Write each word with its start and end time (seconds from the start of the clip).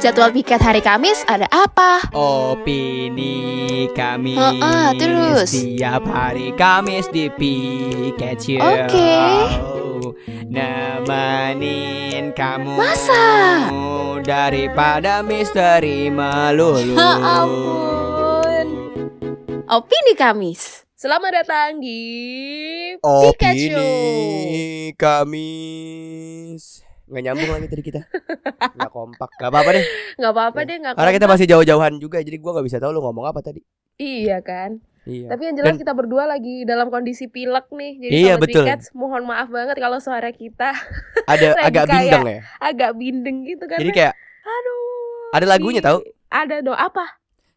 Jadwal 0.00 0.30
piket 0.32 0.64
hari 0.64 0.80
Kamis 0.80 1.26
ada 1.28 1.44
apa? 1.52 2.06
Opini 2.16 3.84
kami 3.92 4.32
Heeh, 4.32 4.86
terus? 4.96 5.50
Setiap 5.52 6.08
hari 6.08 6.56
Kamis 6.56 7.10
di 7.12 7.28
Piket 7.28 8.38
Oke. 8.64 9.18
Nemenin 10.48 12.32
kamu 12.32 12.80
Masa? 12.80 13.68
Daripada 14.24 15.20
misteri 15.20 16.08
melulu 16.08 16.96
Ya 16.96 17.42
ampun. 17.42 18.66
Opini 19.68 20.16
Kamis. 20.16 20.88
Selamat 20.96 21.44
datang 21.44 21.76
di 21.76 21.98
Pikachu. 22.96 23.74
Opini 23.74 24.94
Kamis 24.96 26.88
Nggak 27.10 27.22
nyambung 27.22 27.50
lagi 27.50 27.66
tadi 27.66 27.82
kita. 27.82 28.00
Nggak 28.76 28.90
kompak. 28.90 29.28
Gak 29.34 29.50
apa-apa 29.50 29.70
deh. 29.72 29.84
Gak 30.14 30.30
apa-apa 30.30 30.58
deh 30.62 30.76
gak 30.78 30.94
Karena 30.94 31.12
kita 31.12 31.26
masih 31.26 31.46
jauh-jauhan 31.46 31.92
juga 31.96 32.18
Jadi 32.18 32.36
gua 32.36 32.54
nggak 32.54 32.66
bisa 32.66 32.78
tahu 32.78 32.90
lu 32.90 33.00
ngomong 33.00 33.26
apa 33.26 33.40
tadi. 33.40 33.58
Iya 33.96 34.38
kan? 34.40 34.78
Iya. 35.02 35.26
Tapi 35.28 35.42
yang 35.42 35.56
jelas 35.56 35.74
Dan- 35.74 35.80
kita 35.80 35.92
berdua 35.92 36.24
lagi 36.24 36.62
dalam 36.62 36.86
kondisi 36.86 37.26
pilek 37.26 37.66
nih. 37.68 37.92
Jadi 37.98 38.12
Iya, 38.14 38.32
Sobat 38.32 38.42
betul. 38.42 38.64
Pikets, 38.64 38.86
mohon 38.92 39.22
maaf 39.24 39.48
banget 39.48 39.74
kalau 39.74 39.98
suara 39.98 40.30
kita 40.30 40.70
Ada 41.24 41.56
agak 41.66 41.84
bindeng 41.86 42.24
ya? 42.24 42.40
agak 42.60 42.90
bindeng 42.94 43.36
gitu 43.42 43.64
kan 43.64 43.76
Jadi 43.76 43.90
kayak 43.90 44.14
Aduh. 44.40 45.32
Ada 45.32 45.46
lagunya 45.46 45.80
Ih, 45.80 45.84
tahu? 45.84 45.98
Ada 46.28 46.54
dong 46.60 46.74
apa? 46.74 47.04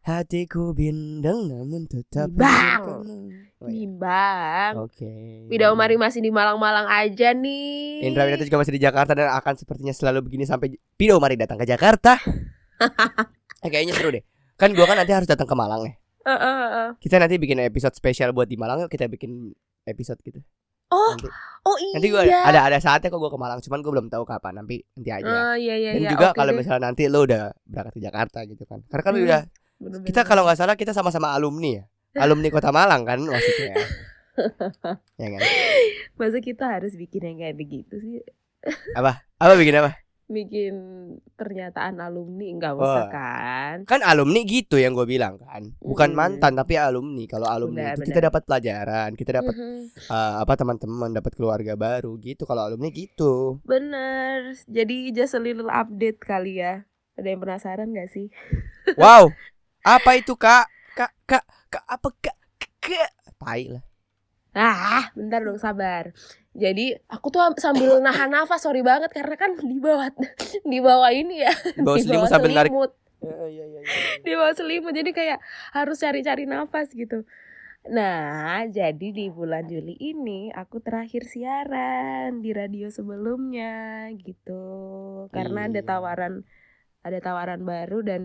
Hatiku 0.02 0.72
bindeng 0.72 1.48
namun 1.48 1.86
tetap 1.86 2.28
Bimbang. 2.28 3.06
memikirkanmu. 3.06 3.53
Oh, 3.64 3.72
iya. 3.72 3.80
Bimbang 3.80 4.72
Oke. 4.84 5.12
Vida 5.48 5.72
Umari 5.72 5.96
masih 5.96 6.20
di 6.20 6.30
Malang-Malang 6.30 6.84
aja 6.84 7.32
nih 7.32 8.04
Indra 8.04 8.28
Winata 8.28 8.44
juga 8.44 8.60
masih 8.60 8.76
di 8.76 8.82
Jakarta 8.84 9.16
dan 9.16 9.32
akan 9.32 9.54
sepertinya 9.56 9.96
selalu 9.96 10.20
begini 10.28 10.44
sampai 10.44 10.76
Pido 11.00 11.16
Mari 11.18 11.40
datang 11.40 11.56
ke 11.56 11.64
Jakarta. 11.64 12.20
eh, 13.64 13.70
kayaknya 13.72 13.96
seru 13.96 14.12
deh. 14.12 14.24
Kan 14.60 14.76
gua 14.76 14.84
kan 14.84 15.00
nanti 15.00 15.16
harus 15.16 15.26
datang 15.26 15.48
ke 15.48 15.56
Malang 15.56 15.88
ya. 15.88 15.94
Eh, 16.24 16.32
eh, 16.32 16.68
eh. 16.84 16.90
Kita 17.00 17.16
nanti 17.20 17.40
bikin 17.40 17.64
episode 17.64 17.96
spesial 17.96 18.36
buat 18.36 18.48
di 18.48 18.60
Malang 18.60 18.84
yuk 18.84 18.92
kita 18.92 19.08
bikin 19.08 19.56
episode 19.84 20.20
gitu. 20.20 20.44
Oh, 20.94 21.16
Nanti, 21.18 21.26
oh 21.66 21.78
iya 21.82 21.94
nanti 21.98 22.08
gua 22.14 22.22
ada, 22.22 22.38
ada 22.54 22.60
ada 22.70 22.78
saatnya 22.78 23.10
kok 23.10 23.18
gua 23.18 23.32
ke 23.34 23.40
Malang, 23.40 23.60
cuman 23.66 23.80
gua 23.82 23.92
belum 23.98 24.08
tahu 24.14 24.24
kapan. 24.28 24.62
Nanti 24.62 24.84
nanti 24.94 25.10
aja. 25.10 25.26
Oh 25.26 25.56
iya 25.58 25.76
iya 25.80 25.90
dan 25.98 26.02
iya 26.06 26.12
juga 26.14 26.28
oke 26.30 26.38
kalau 26.38 26.52
deh. 26.54 26.58
misalnya 26.62 26.82
nanti 26.92 27.04
lo 27.10 27.20
udah 27.26 27.50
berangkat 27.66 27.94
ke 27.98 28.02
Jakarta 28.04 28.40
gitu 28.46 28.64
kan. 28.68 28.80
Karena 28.92 29.04
kan 29.04 29.14
Hmm, 29.16 29.26
udah 29.26 29.42
Bener-bener. 29.80 30.06
kita 30.06 30.22
kalau 30.24 30.42
nggak 30.46 30.58
salah 30.60 30.76
kita 30.78 30.92
sama-sama 30.94 31.34
alumni 31.34 31.82
ya. 31.82 31.86
Alumni 32.18 32.50
Kota 32.54 32.70
Malang 32.70 33.04
kan 33.06 33.20
maksudnya. 33.22 33.74
ya 35.22 35.28
kan? 35.30 35.42
Masa 36.18 36.38
kita 36.42 36.66
harus 36.70 36.94
bikin 36.94 37.22
yang 37.26 37.38
kayak 37.42 37.58
begitu 37.58 37.96
sih 38.02 38.22
Apa 38.94 39.22
bikin 39.58 39.78
apa? 39.78 39.92
Bikin 40.24 40.74
pernyataan 41.36 42.00
alumni 42.00 42.48
Enggak 42.48 42.74
usah 42.80 43.06
Wah. 43.06 43.10
kan 43.12 43.76
Kan 43.86 44.02
alumni 44.02 44.42
gitu 44.48 44.80
yang 44.80 44.96
gue 44.96 45.06
bilang 45.06 45.38
kan. 45.38 45.76
Bukan 45.84 46.14
Mm. 46.14 46.18
mantan 46.18 46.54
tapi 46.56 46.80
alumni. 46.80 47.26
Kalau 47.28 47.46
alumni 47.46 47.92
Benar, 47.92 47.94
itu 47.94 48.00
benar. 48.02 48.10
kita 48.10 48.20
dapat 48.32 48.42
pelajaran, 48.48 49.10
kita 49.14 49.32
dapat 49.44 49.56
eh, 50.10 50.34
apa 50.42 50.54
teman-teman, 50.56 51.10
dapat 51.12 51.34
keluarga 51.36 51.74
baru 51.76 52.16
gitu. 52.18 52.48
Kalau 52.48 52.66
alumni 52.66 52.90
gitu. 52.90 53.60
Bener 53.62 54.56
Jadi 54.66 55.12
just 55.12 55.36
a 55.36 55.42
little 55.42 55.70
update 55.70 56.18
kali 56.24 56.62
ya 56.62 56.86
Ada 57.14 57.28
yang 57.30 57.42
penasaran 57.46 57.94
gak 57.94 58.10
sih? 58.10 58.34
Wow. 58.98 59.30
apa 59.84 60.16
itu, 60.18 60.34
Kak? 60.34 60.66
Kak, 60.94 61.10
Kak, 61.26 61.46
Kak 61.74 61.86
apa 61.90 62.10
Kak? 62.22 62.38
Kak. 62.78 63.12
Tai 63.42 63.64
lah. 63.66 63.84
Ah, 64.54 65.10
bentar 65.18 65.42
dong 65.42 65.58
sabar. 65.58 66.14
Jadi 66.54 66.94
aku 67.10 67.34
tuh 67.34 67.42
sambil 67.58 67.98
nahan 67.98 68.30
nafas, 68.30 68.62
sorry 68.62 68.86
banget 68.86 69.10
karena 69.10 69.34
kan 69.34 69.58
di 69.58 69.82
bawah 69.82 70.14
di 70.72 70.78
bawah 70.78 71.10
ini 71.10 71.42
ya, 71.42 71.54
di 71.74 71.82
selimut 72.06 72.30
bawah 72.30 72.30
sambil 72.30 72.52
narik. 72.54 72.70
selimut, 72.70 72.92
Iya, 73.26 73.46
iya, 73.50 73.66
iya, 73.66 73.82
di 74.26 74.32
bawah 74.38 74.54
selimut. 74.54 74.94
Jadi 74.94 75.10
kayak 75.18 75.42
harus 75.74 75.98
cari-cari 75.98 76.46
nafas 76.46 76.94
gitu. 76.94 77.26
Nah, 77.90 78.64
jadi 78.70 79.08
di 79.10 79.34
bulan 79.34 79.66
Juli 79.66 79.98
ini 79.98 80.54
aku 80.54 80.78
terakhir 80.80 81.26
siaran 81.26 82.46
di 82.46 82.54
radio 82.54 82.94
sebelumnya 82.94 84.08
gitu. 84.22 84.62
Karena 85.34 85.66
ada 85.66 85.82
tawaran 85.82 86.46
ada 87.02 87.18
tawaran 87.20 87.66
baru 87.66 88.06
dan 88.06 88.22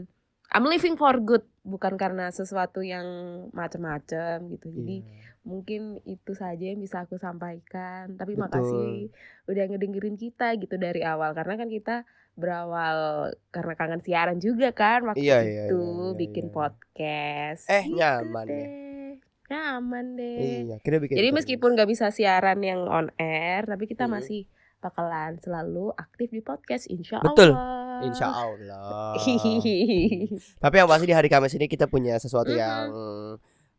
I'm 0.49 0.65
living 0.65 0.97
for 0.97 1.13
good, 1.19 1.45
bukan 1.63 1.95
karena 1.95 2.29
sesuatu 2.29 2.81
yang 2.81 3.05
macam-macam 3.53 4.49
gitu. 4.49 4.69
Jadi 4.71 4.97
Iya. 4.99 5.17
mungkin 5.43 5.83
itu 6.05 6.33
saja 6.33 6.61
yang 6.63 6.77
bisa 6.77 7.03
aku 7.03 7.17
sampaikan 7.17 8.13
tapi 8.15 8.33
Betul. 8.33 8.43
makasih 8.43 8.91
udah 9.47 9.65
ngedengerin 9.67 10.15
kita 10.15 10.53
gitu 10.57 10.77
dari 10.77 11.01
awal 11.01 11.33
karena 11.33 11.57
kan 11.57 11.69
kita 11.69 11.97
berawal 12.35 12.99
karena 13.49 13.73
kangen 13.75 14.01
siaran 14.01 14.39
juga 14.39 14.71
kan 14.71 15.05
waktu 15.07 15.21
Iya, 15.21 15.39
iya, 15.41 15.63
itu 15.65 15.77
iya, 15.79 16.05
iya, 16.05 16.17
bikin 16.17 16.47
iya. 16.47 16.53
podcast 16.53 17.65
Eh, 17.67 17.81
Gitu 17.83 17.97
nyaman 17.97 18.45
ya. 18.45 18.53
deh. 18.55 18.69
nyaman 19.49 20.07
deh 20.15 20.37
Iya, 20.67 20.77
kita 20.79 20.97
bikin 20.99 21.17
jadi 21.17 21.29
meskipun 21.31 21.71
nggak 21.73 21.89
bisa 21.89 22.07
siaran 22.09 22.61
yang 22.61 22.85
on 22.85 23.09
air 23.17 23.65
tapi 23.65 23.85
kita 23.85 24.05
Hmm. 24.05 24.21
masih 24.21 24.45
bakalan 24.79 25.39
selalu 25.39 25.91
aktif 25.93 26.29
di 26.29 26.41
podcast 26.41 26.87
insya 26.87 27.19
Betul. 27.19 27.51
Allah 27.51 27.87
Insya 27.99 28.31
Allah. 28.31 29.19
Tapi 30.63 30.75
yang 30.77 30.87
pasti 30.87 31.05
di 31.05 31.13
hari 31.13 31.27
Kamis 31.27 31.55
ini 31.55 31.67
kita 31.67 31.87
punya 31.87 32.15
sesuatu 32.17 32.49
Mhm. 32.49 32.57
yang 32.57 32.87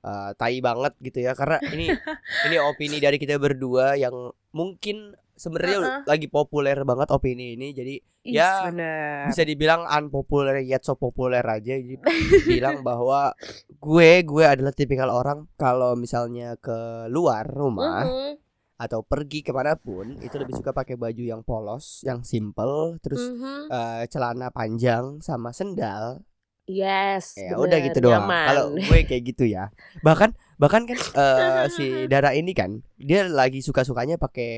uh, 0.01 0.29
tai 0.35 0.59
banget 0.59 0.91
gitu 0.99 1.23
ya 1.23 1.31
karena 1.31 1.55
ini 1.71 1.87
ini 2.45 2.55
opini 2.59 2.99
dari 2.99 3.15
kita 3.15 3.35
berdua 3.35 3.95
yang 3.95 4.11
mungkin 4.51 5.15
sebenarnya 5.33 6.03
lagi 6.03 6.27
populer 6.27 6.83
banget 6.83 7.07
opini 7.09 7.55
ini 7.55 7.71
jadi 7.71 7.95
Ih, 8.19 8.35
Ya, 8.35 8.67
bener. 8.67 9.31
bisa 9.31 9.47
dibilang 9.47 9.87
unpopular 9.87 10.59
yet 10.59 10.83
so 10.83 10.99
populer 10.99 11.39
aja 11.39 11.79
jadi 11.79 11.95
bilang 12.51 12.83
bahwa 12.83 13.31
gue 13.71 14.09
gue 14.21 14.43
adalah 14.43 14.75
tipikal 14.75 15.07
orang 15.07 15.47
kalau 15.55 15.95
misalnya 15.95 16.59
ke 16.59 16.75
luar 17.07 17.47
rumah 17.47 18.03
Mhm. 18.03 18.48
Atau 18.79 19.03
pergi 19.03 19.43
ke 19.43 19.51
mana 19.51 19.75
pun 19.75 20.15
itu 20.23 20.39
lebih 20.39 20.55
suka 20.55 20.71
pakai 20.71 20.95
baju 20.95 21.23
yang 21.23 21.41
polos 21.43 21.99
yang 22.07 22.23
simple 22.23 22.95
terus 23.03 23.19
Mhm. 23.19 23.67
uh, 23.67 24.03
celana 24.07 24.47
panjang 24.55 25.19
sama 25.19 25.51
sendal 25.51 26.23
Yes, 26.69 27.33
Ya 27.33 27.57
bener, 27.57 27.65
udah 27.65 27.77
gitu 27.81 27.97
doang. 28.03 28.25
Kalau 28.29 28.63
gue 28.77 28.99
kayak 29.09 29.23
gitu 29.33 29.43
ya. 29.49 29.73
Bahkan 30.05 30.29
bahkan 30.61 30.83
kan 30.85 30.97
eh, 30.99 31.65
si 31.71 31.85
Dara 32.11 32.35
ini 32.35 32.51
kan 32.53 32.83
dia 32.99 33.25
lagi 33.25 33.63
suka-sukanya 33.63 34.21
pakai 34.21 34.51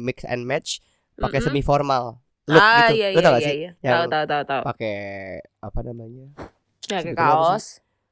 mix 0.00 0.24
and 0.24 0.46
match, 0.48 0.80
pakai 1.18 1.44
Mm-mm. 1.44 1.50
semi 1.52 1.60
formal 1.60 2.22
look 2.48 2.62
ah, 2.64 2.88
gitu. 2.88 2.92
iya, 2.96 3.08
Lo 3.12 3.20
iya, 3.20 3.20
tau 3.20 3.32
gak 3.36 3.42
iya, 3.42 3.48
sih? 3.52 3.56
iya. 3.60 3.70
Yang 3.84 3.92
Tahu 3.92 4.04
tahu 4.08 4.24
tahu 4.32 4.42
tahu. 4.48 4.62
Pakai 4.64 4.96
apa 5.60 5.80
namanya? 5.84 6.26
Ya, 6.88 6.98
apa 7.04 7.12
kaos, 7.12 7.64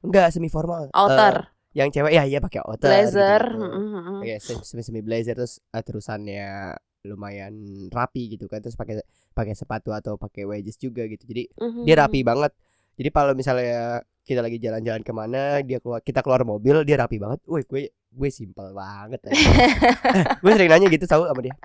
Enggak 0.05 0.27
semi 0.29 0.49
formal. 0.53 0.93
outer, 0.93 1.49
yang 1.77 1.93
cewek 1.93 2.09
ya 2.09 2.25
iya 2.25 2.41
pakai 2.41 2.65
outer. 2.65 2.89
blazer. 2.89 3.43
gitu. 3.45 3.61
mm, 3.61 3.69
mm, 3.69 4.01
mm. 4.01 4.19
Iya, 4.25 4.37
semi 4.41 4.81
semi 4.81 4.99
blazer 4.99 5.37
terus 5.37 5.61
eh, 5.61 5.83
terusannya 5.85 6.73
lumayan 7.05 7.53
rapi 7.87 8.33
gitu 8.33 8.49
kan 8.49 8.59
terus 8.59 8.73
pakai 8.73 8.99
pakai 9.31 9.53
sepatu 9.53 9.93
atau 9.93 10.17
pakai 10.17 10.43
wedges 10.43 10.75
juga 10.75 11.05
gitu. 11.05 11.23
Jadi 11.23 11.53
Mhm. 11.55 11.85
dia 11.85 11.95
rapi 11.95 12.25
banget 12.25 12.51
jadi 12.97 13.09
kalau 13.13 13.37
misalnya 13.37 14.01
kita 14.25 14.41
lagi 14.41 14.57
jalan-jalan 14.57 15.05
ke 15.05 15.13
mana 15.13 15.61
dia 15.61 15.77
keluar 15.77 16.01
kita 16.01 16.19
keluar 16.19 16.41
mobil 16.43 16.81
dia 16.83 16.97
rapi 16.97 17.15
banget 17.15 17.39
woi 17.45 17.63
gue 17.63 17.93
gue 17.93 18.29
simpel 18.33 18.73
banget 18.73 19.21
ya. 19.23 19.31
gue 20.43 20.51
sering 20.51 20.67
nanya 20.67 20.87
gitu 20.89 21.05
tahu 21.05 21.29
sama 21.29 21.41
dia 21.45 21.55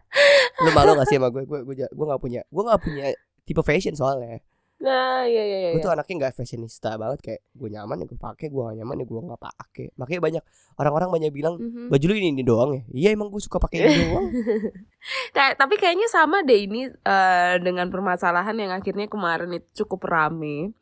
lu 0.62 0.70
malu 0.70 0.94
gak 0.94 1.08
sih 1.08 1.16
sama 1.16 1.32
gue 1.32 1.42
gue 1.42 1.58
gue 1.64 1.74
gue 1.88 2.06
nggak 2.06 2.20
punya 2.20 2.40
gue 2.46 2.62
nggak 2.62 2.80
punya 2.84 3.04
tipe 3.42 3.62
fashion 3.64 3.96
soalnya 3.96 4.38
Nah, 4.82 5.22
iya 5.22 5.42
iya 5.46 5.58
iya. 5.62 5.70
gue 5.72 5.80
tuh 5.80 5.94
anaknya 5.94 6.14
nggak 6.18 6.34
fashionista 6.34 6.98
banget 6.98 7.18
kayak 7.22 7.40
gue 7.48 7.68
nyaman 7.70 8.02
ya 8.02 8.06
gue 8.06 8.18
pakai 8.18 8.50
gue 8.50 8.58
gak 8.60 8.76
nyaman 8.76 8.96
ya 8.98 9.06
gue 9.06 9.20
nggak 9.22 9.40
pakai 9.40 9.86
makanya 9.94 10.20
banyak 10.20 10.42
orang-orang 10.74 11.08
banyak 11.08 11.30
bilang 11.30 11.54
Mhm. 11.54 11.86
baju 11.86 12.04
lu 12.04 12.14
ini, 12.14 12.28
ini 12.30 12.42
doang 12.42 12.70
ya 12.74 12.82
iya 12.90 13.08
emang 13.14 13.30
gue 13.30 13.38
suka 13.38 13.56
pakai 13.56 13.78
ini 13.80 13.94
doang 14.02 14.26
Nah, 15.34 15.48
tapi 15.54 15.74
kayaknya 15.76 16.06
sama 16.06 16.42
deh 16.42 16.66
ini 16.66 16.86
eh, 16.86 17.54
dengan 17.58 17.86
permasalahan 17.88 18.54
yang 18.54 18.70
akhirnya 18.70 19.06
kemarin 19.06 19.50
itu 19.50 19.82
cukup 19.82 20.06
rame. 20.06 20.74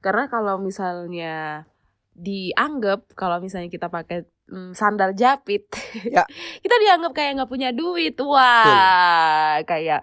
Karena 0.00 0.28
kalau 0.28 0.56
misalnya 0.56 1.64
dianggap 2.10 3.12
kalau 3.12 3.36
misalnya 3.36 3.68
kita 3.68 3.88
pakai 3.88 4.24
mm, 4.48 4.72
sandal 4.72 5.12
japit, 5.12 5.68
Ya. 6.04 6.24
kita 6.64 6.76
dianggap 6.76 7.12
kayak 7.12 7.36
nggak 7.36 7.50
punya 7.50 7.68
duit. 7.70 8.16
Wah, 8.20 9.60
kayak 9.64 10.00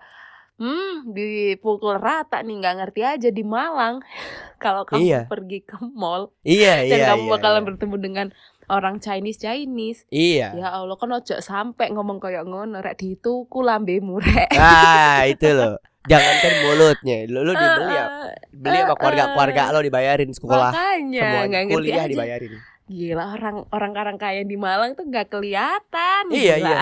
hmm 0.58 0.94
dipukul 1.08 1.96
rata 1.96 2.42
nih 2.42 2.58
nggak 2.58 2.76
ngerti 2.78 3.02
aja 3.02 3.30
di 3.30 3.42
Malang. 3.42 4.02
kalau 4.64 4.84
kamu 4.84 5.06
Iya. 5.06 5.22
pergi 5.26 5.62
ke 5.62 5.78
mall 5.94 6.34
iya 6.42 6.82
dan 6.82 6.98
iya 6.98 7.06
kamu 7.14 7.24
iya, 7.24 7.32
bakalan 7.32 7.62
iya. 7.62 7.68
bertemu 7.70 7.96
dengan 7.98 8.28
orang 8.68 8.96
Chinese 8.98 9.38
Chinese. 9.38 10.02
iya 10.10 10.50
Ya 10.52 10.74
Allah 10.74 10.98
kan 10.98 11.14
ojo 11.14 11.38
sampai 11.38 11.94
ngomong 11.94 12.18
kayak 12.18 12.44
ngono 12.44 12.82
rek 12.82 12.98
dituku 12.98 13.62
lambemu 13.62 14.18
rek. 14.18 14.50
nah 14.52 15.24
itu 15.24 15.46
loh 15.48 15.78
jangankan 16.10 16.54
mulutnya 16.64 17.18
lu, 17.28 17.44
lu 17.44 17.54
dibeli 17.54 17.94
ya 17.94 18.06
Ah, 18.08 18.32
beli 18.50 18.80
sama 18.80 18.96
keluarga 18.96 19.24
keluarga 19.30 19.62
lo 19.70 19.80
dibayarin 19.80 20.32
sekolah 20.32 20.72
Makanya 20.74 21.28
ngerti 21.46 21.70
kuliah 21.70 22.02
aja. 22.02 22.10
dibayarin 22.10 22.52
Gila 22.88 23.36
orang 23.36 23.68
orang 23.76 23.92
orang 24.00 24.16
kaya 24.16 24.48
di 24.48 24.56
Malang 24.56 24.96
tuh 24.96 25.04
nggak 25.04 25.28
kelihatan. 25.28 26.24
Iya, 26.32 26.56
Gila 26.56 26.72
iya, 26.72 26.80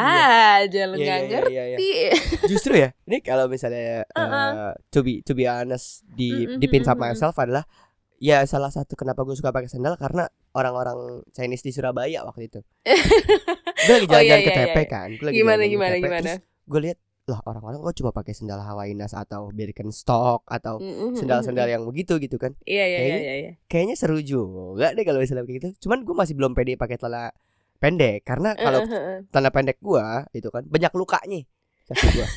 aja 0.62 0.82
lu 0.86 0.96
Iya, 0.96 1.16
iya, 1.26 1.40
iya, 1.50 1.64
iya. 1.66 1.78
ngerti. 1.82 1.90
Justru 2.54 2.78
ya, 2.78 2.94
ini 3.10 3.26
kalau 3.26 3.50
misalnya 3.50 4.06
Uh-uh. 4.14 4.70
eh, 4.70 4.74
to 4.94 5.02
be 5.02 5.26
to 5.26 5.34
be 5.34 5.50
honest 5.50 6.06
di 6.06 6.46
di 6.62 6.66
pin 6.70 6.86
sama 6.86 7.10
myself 7.10 7.34
adalah 7.42 7.66
ya 8.16 8.46
salah 8.46 8.70
satu 8.70 8.94
kenapa 8.94 9.26
gue 9.26 9.34
suka 9.34 9.50
pakai 9.50 9.66
sandal 9.66 9.98
karena 9.98 10.30
orang-orang 10.54 11.26
Chinese 11.34 11.66
di 11.66 11.74
Surabaya 11.74 12.22
waktu 12.22 12.54
itu. 12.54 12.60
gue 13.86 13.94
lagi 13.98 14.06
Oh, 14.06 14.10
jalan-jalan 14.14 14.24
iya, 14.24 14.46
ke 14.46 14.52
iya, 14.54 14.66
TP 14.70 14.78
iya. 14.78 14.86
kan. 14.86 15.10
Gue 15.10 15.26
lagi 15.26 15.36
Gimana 15.42 15.54
jalan-jalan 15.58 15.66
ke 15.66 15.74
gimana 15.74 15.90
TP, 15.90 16.02
gimana? 16.06 16.22
terus 16.22 16.38
gue 16.66 16.80
lihat 16.86 16.98
lah 17.26 17.42
orang-orang 17.42 17.82
kok 17.82 17.98
cuma 17.98 18.14
pakai 18.14 18.38
sandal 18.38 18.62
Hawaiinas 18.62 19.18
atau 19.18 19.50
Birkenstock 19.50 20.46
atau 20.46 20.78
sendal-sendal 21.18 21.66
yang 21.66 21.82
begitu 21.82 22.22
gitu 22.22 22.38
kan. 22.38 22.54
Iya 22.64 22.86
iya 22.86 22.86
iya 22.86 22.98
Kayaknya- 23.02 23.22
iya. 23.22 23.34
iya. 23.36 23.52
Kayaknya 23.66 23.96
seru 23.98 24.20
juga 24.22 24.94
deh 24.94 25.02
kalau 25.02 25.18
misalnya 25.18 25.42
kayak 25.42 25.58
gitu. 25.58 25.68
Cuman 25.90 26.06
gue 26.06 26.14
masih 26.14 26.34
belum 26.38 26.54
pede 26.54 26.78
pakai 26.78 27.02
celana 27.02 27.34
pendek 27.76 28.22
karena 28.24 28.54
kalau 28.54 28.86
Eh, 28.86 28.88
eh, 28.88 29.04
eh. 29.10 29.20
celana 29.34 29.50
pendek 29.52 29.78
gua 29.82 30.24
itu 30.32 30.48
kan 30.48 30.64
banyak 30.64 30.94
lukanya 30.96 31.42
kaki 31.86 32.08
gua. 32.12 32.28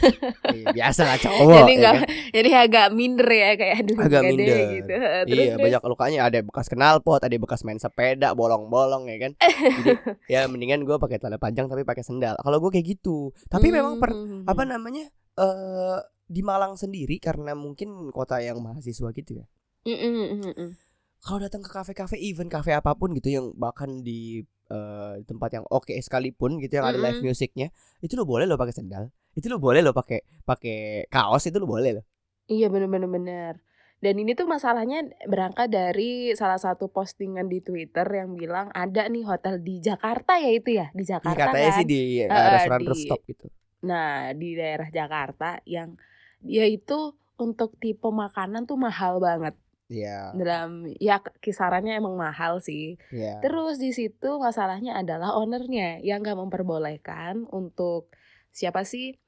Iya, 0.49 0.67
biasa 0.73 1.00
lah 1.03 1.17
cowok. 1.25 1.53
Jadi 1.55 1.73
ya 1.73 1.79
nggak 1.79 1.95
kan? 1.95 2.06
jadi 2.37 2.50
agak 2.59 2.87
minder 2.91 3.29
ya 3.29 3.50
kayak 3.55 3.75
aduh 3.79 3.97
Agak 3.99 4.21
deh, 4.21 4.29
minder. 4.31 4.56
gitu. 4.71 4.93
Terus, 5.25 5.25
iya 5.39 5.53
terus. 5.53 5.65
banyak 5.65 5.83
lukanya 5.85 6.21
ada 6.23 6.39
bekas 6.41 6.67
knalpot 6.69 7.21
ada 7.21 7.35
bekas 7.35 7.61
main 7.62 7.77
sepeda 7.77 8.29
bolong-bolong 8.33 9.06
ya 9.06 9.17
kan 9.19 9.33
jadi 9.39 9.91
ya 10.33 10.41
mendingan 10.45 10.83
gua 10.83 10.97
pakai 10.97 11.17
celana 11.17 11.37
panjang 11.37 11.65
tapi 11.65 11.83
pakai 11.83 12.03
sendal 12.03 12.37
kalau 12.37 12.59
gua 12.59 12.69
kayak 12.69 12.87
gitu 12.93 13.31
tapi 13.47 13.69
memang 13.69 13.97
per, 13.97 14.11
Hmm. 14.11 14.45
apa 14.45 14.62
namanya 14.62 15.09
eh 15.35 15.99
di 16.25 16.41
Malang 16.41 16.75
sendiri 16.75 17.17
karena 17.17 17.53
mungkin 17.53 17.89
kota 18.11 18.37
yang 18.39 18.59
mahasiswa 18.59 19.09
gitu 19.11 19.33
ya 19.35 19.47
Mm, 19.81 19.95
mm, 19.95 20.12
mm, 20.12 20.29
mm, 20.43 20.55
mm. 20.55 20.71
kalau 21.19 21.39
datang 21.39 21.61
ke 21.61 21.71
kafe-kafe 21.71 22.21
event 22.21 22.47
kafe 22.47 22.71
apa 22.71 22.93
pun 22.93 23.11
gitu 23.11 23.31
yang 23.31 23.47
bahkan 23.55 24.03
di 24.03 24.43
eh, 24.69 25.15
tempat 25.25 25.50
yang 25.50 25.65
oke 25.67 25.89
sekalipun 25.95 26.59
gitu 26.59 26.77
yang 26.77 26.85
ada 26.85 26.99
live 26.99 27.19
Mm-mm. 27.19 27.31
musiknya 27.31 27.73
itu 27.99 28.12
lo 28.12 28.23
boleh 28.23 28.45
lo 28.45 28.55
pakai 28.55 28.75
sendal 28.75 29.09
itu 29.38 29.46
lo 29.46 29.56
boleh 29.56 29.79
lo 29.81 29.94
pakai 29.94 30.19
pakai 30.43 31.06
kaos 31.06 31.46
itu 31.46 31.56
lo 31.56 31.64
boleh 31.64 31.90
lo 31.94 32.02
Iya 32.49 32.67
bener. 32.67 33.55
Dan 33.99 34.14
ini 34.17 34.32
tuh 34.32 34.46
masalahnya 34.46 35.02
berangkat 35.26 35.69
dari 35.69 36.31
salah 36.32 36.56
satu 36.56 36.87
postingan 36.87 37.44
di 37.44 37.58
Twitter 37.58 38.06
yang 38.06 38.35
bilang 38.35 38.70
ada 38.73 39.05
nih 39.05 39.23
hotel 39.23 39.58
di 39.58 39.79
Jakarta 39.79 40.38
ya 40.38 40.50
itu 40.50 40.70
ya? 40.73 40.88
Di 40.94 41.02
Ih, 41.02 41.08
Jakarta 41.12 41.35
katanya 41.50 41.70
kan. 41.70 41.79
sih 41.82 41.87
di 41.87 42.00
Eh, 42.23 42.31
restoran 42.31 42.81
di- 42.81 42.88
rooftop 42.88 43.20
gitu. 43.26 43.46
Nah 43.81 44.32
di 44.32 44.55
daerah 44.55 44.88
Jakarta 44.88 45.58
yang 45.64 45.99
dia 46.38 46.64
itu 46.64 47.12
untuk 47.37 47.75
tipe 47.76 48.06
makanan 48.06 48.64
tuh 48.64 48.79
mahal 48.79 49.19
banget. 49.19 49.58
Iya. 49.88 50.31
Dalam 50.32 50.87
ya 50.96 51.19
kisarannya 51.37 51.99
emang 51.99 52.14
mahal 52.14 52.62
sih. 52.62 52.96
iya. 53.11 53.43
Terus 53.43 53.76
di 53.76 53.90
situ 53.90 54.38
masalahnya 54.38 54.94
adalah 54.94 55.35
ownernya 55.35 55.99
yang 56.00 56.23
nggak 56.23 56.38
memperbolehkan 56.38 57.44
untuk 57.44 58.14
siapa 58.49 58.82
sih 58.82 59.19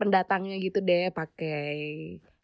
pendatangnya 0.00 0.56
gitu 0.64 0.78
deh 0.80 1.12
pakai 1.12 1.60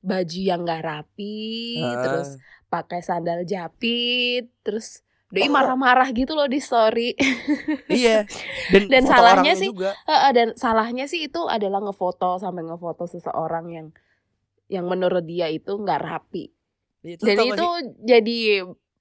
baju 0.05 0.39
yang 0.51 0.61
nggak 0.63 0.83
rapi, 0.87 1.35
Ah. 1.83 1.99
terus 2.05 2.29
pakai 2.71 3.01
sandal 3.03 3.43
japit, 3.49 4.47
terus 4.63 5.03
doi 5.35 5.49
marah-marah 5.51 6.09
gitu 6.15 6.33
loh 6.39 6.47
di 6.47 6.61
story. 6.63 7.17
iya 7.91 8.23
dan, 8.71 8.83
Dan 8.93 9.03
salahnya 9.11 9.53
sih, 9.59 9.71
juga. 9.75 9.91
Heeh, 10.07 10.31
Dan 10.37 10.49
salahnya 10.55 11.05
sih 11.11 11.27
itu 11.27 11.41
adalah 11.51 11.81
ngefoto 11.83 12.39
sampai 12.39 12.63
ngefoto 12.69 13.05
seseorang 13.11 13.67
yang 13.75 13.87
yang 14.71 14.87
menurut 14.87 15.23
dia 15.27 15.47
itu 15.51 15.73
nggak 15.75 16.01
rapi. 16.03 16.51
Iya, 17.07 17.17
tau 17.39 17.47
gak 17.47 17.59
itu 17.59 17.67
sih? 17.67 17.87
jadi 18.03 18.39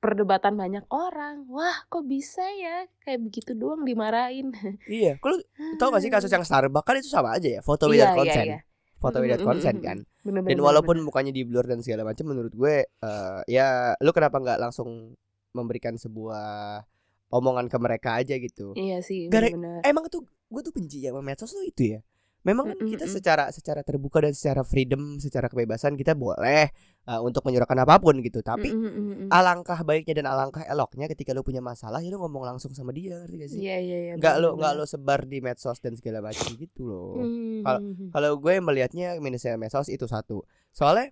perdebatan 0.05 0.53
banyak 0.53 0.85
orang. 0.87 1.49
Wah, 1.49 1.77
kok 1.85 2.05
bisa 2.05 2.45
ya 2.53 2.85
kayak 3.01 3.19
begitu 3.19 3.51
doang 3.51 3.81
dimarahin. 3.81 4.53
iya 4.85 5.17
kalau 5.17 5.41
tau 5.79 5.89
gak 5.89 5.99
sih 5.99 6.09
kasus 6.09 6.29
yang 6.29 6.41
Starbucks 6.41 6.85
kan 6.85 6.95
itu 6.95 7.09
sama 7.09 7.33
aja 7.33 7.49
ya 7.49 7.61
foto 7.61 7.85
Iya, 7.85 7.91
without 7.91 8.07
iya, 8.07 8.17
consent 8.17 8.47
iya. 8.47 8.59
foto 8.95 9.17
Mm, 9.17 9.23
without 9.23 9.41
mm, 9.41 9.47
consent 9.47 9.77
kan 9.79 9.97
Bener, 10.21 10.41
dan 10.41 10.45
bener, 10.47 10.61
walaupun 10.61 10.95
bener. 10.95 11.05
mukanya 11.05 11.31
di 11.31 11.41
blur 11.41 11.65
dan 11.65 11.81
segala 11.81 12.01
macam 12.03 12.25
menurut 12.25 12.53
gue 12.53 12.75
eh, 12.85 13.39
ya 13.47 13.67
lu 13.97 14.11
kenapa 14.11 14.37
nggak 14.37 14.57
langsung 14.59 15.13
memberikan 15.51 15.93
sebuah 15.95 16.81
omongan 17.27 17.65
ke 17.65 17.77
mereka 17.77 18.17
aja 18.17 18.35
gitu 18.35 18.71
Iya 18.73 19.01
sih, 19.01 19.27
Gara- 19.27 19.49
bener-bener. 19.49 19.81
emang 19.83 20.05
tuh 20.07 20.23
gue 20.25 20.61
tuh 20.61 20.71
benci 20.71 21.01
sama 21.01 21.19
medsos 21.19 21.49
tuh 21.49 21.61
itu 21.61 21.93
ya 21.93 21.99
memang 22.45 22.71
kan 22.71 22.77
kita 22.85 23.09
secara 23.09 23.49
secara 23.49 23.81
terbuka 23.81 24.21
dan 24.21 24.37
secara 24.37 24.61
freedom 24.61 25.17
secara 25.17 25.49
kebebasan 25.49 25.97
kita 25.97 26.13
boleh 26.13 26.69
uh, 27.09 27.19
untuk 27.25 27.41
menyuarakan 27.41 27.81
apa 27.81 27.97
pun 27.97 28.21
gitu. 28.21 28.45
Tapi 28.45 28.69
alangkah 29.33 29.81
baiknya 29.81 30.21
dan 30.21 30.27
alangkah 30.29 30.61
eloknya 30.69 31.09
ketika 31.09 31.33
lu 31.33 31.41
punya 31.41 31.59
masalah 31.59 31.99
ya 32.05 32.13
lu 32.13 32.21
ngomong 32.21 32.45
langsung 32.45 32.71
sama 32.77 32.93
dia 32.93 33.17
ngerti 33.17 33.35
gak 33.41 33.49
sih? 33.49 33.59
Iya, 33.65 33.77
iya, 33.81 33.97
iya. 33.97 34.13
nggak 34.21 34.35
lo 34.45 34.55
nggak 34.61 34.73
lo 34.77 34.85
sebar 34.85 35.25
di 35.25 35.41
medsos 35.41 35.81
dan 35.81 35.97
segala 35.97 36.21
macam 36.21 36.53
gitu 36.53 36.85
loh. 36.85 37.17
Hmm, 37.17 37.65
Kalau- 37.65 37.81
hmm, 37.81 37.93
hmm. 37.97 38.09
kalau 38.13 38.31
gue 38.37 38.53
melihatnya 38.61 39.17
minusnya 39.17 39.57
medsos 39.57 39.89
itu 39.89 40.05
satu. 40.05 40.45
Soalnya 40.69 41.09